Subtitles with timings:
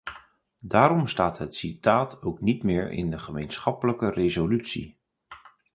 [0.59, 4.97] Daarom staat het citaat ook niet meer in de gemeenschappelijke resolutie.